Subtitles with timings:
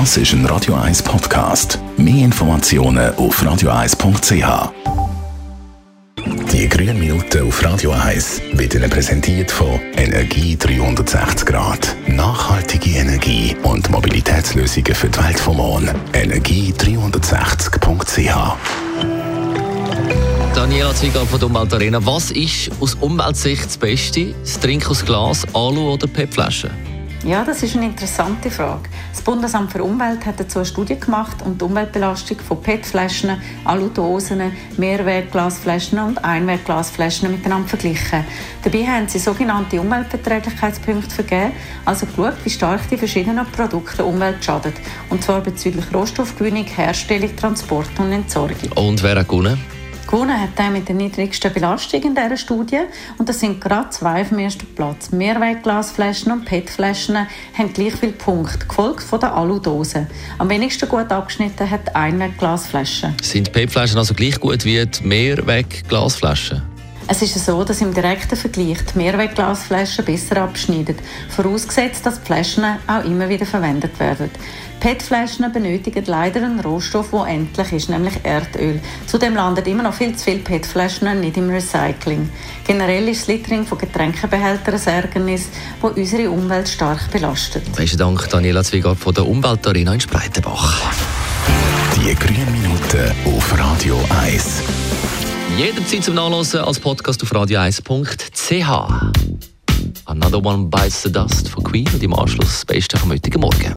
[0.00, 1.78] Das ist ein Radio 1 Podcast.
[1.96, 4.72] Mehr Informationen auf radio1.ch.
[6.52, 11.94] Die grünen Minuten auf Radio 1 werden präsentiert von Energie 360 Grad.
[12.08, 15.88] Nachhaltige Energie und Mobilitätslösungen für die Welt vom Morgen.
[16.12, 18.56] Energie360.ch
[20.56, 22.04] Daniela Zwiegal von der Umweltarena.
[22.04, 24.34] Was ist aus Umweltsicht das Beste?
[24.42, 26.93] Das Trinken aus Glas, Alu oder PET-Flaschen?
[27.24, 28.82] Ja, das ist eine interessante Frage.
[29.10, 34.52] Das Bundesamt für Umwelt hat dazu eine Studie gemacht und die Umweltbelastung von PET-Flaschen, Aludosen,
[34.76, 38.26] Mehrwertglasflaschen und Einwertglasflaschen miteinander verglichen.
[38.62, 41.52] Dabei haben sie sogenannte Umweltverträglichkeitspunkte vergeben,
[41.86, 44.74] also geschaut, wie stark die verschiedenen Produkte Umwelt schaden.
[45.08, 48.70] Und zwar bezüglich Rohstoffgewinnung, Herstellung, Transport und Entsorgung.
[48.74, 49.58] Und wer hat gewonnen?
[50.14, 52.82] Gewonnen hat der mit der niedrigsten Belastung in dieser Studie.
[53.18, 55.10] Und das sind gerade zwei auf dem ersten Platz.
[55.10, 57.26] Mehrwegglasflaschen und PET-Flaschen
[57.58, 60.06] haben gleich viele Punkte, gefolgt von der Aludosen.
[60.38, 63.16] Am wenigsten gut abgeschnitten hat Einwegglasflaschen.
[63.22, 66.73] Sind PET-Flaschen also gleich gut wie die Mehrwegglasflaschen?
[67.06, 70.96] Es ist so, dass im direkten Vergleich die Mehrwegglasflaschen besser abschneiden,
[71.28, 74.30] vorausgesetzt, dass die Flaschen auch immer wieder verwendet werden.
[74.80, 78.80] PET-Flaschen benötigen leider einen Rohstoff, der endlich ist, nämlich Erdöl.
[79.06, 82.28] Zudem landen immer noch viel zu viele PET-Flaschen nicht im Recycling.
[82.66, 85.48] Generell ist das Littering von Getränkebehältern ein Ärgernis,
[85.80, 87.70] das unsere Umwelt stark belastet.
[87.76, 90.82] Besten Dank, Daniela Zwiegart von der Umweltarena in Spreitenbach.
[91.96, 94.62] Die grünen Minuten auf Radio 1.
[95.56, 98.64] Jederzeit zum Nachlesen als Podcast auf radio1.ch.
[100.06, 103.74] Another One Bites the Dust von Queen und im Anschluss das Beste vom heutigen Morgen.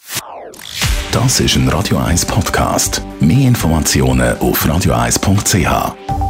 [1.12, 3.02] Das ist ein Radio 1 Podcast.
[3.20, 6.27] Mehr Informationen auf radio1.ch.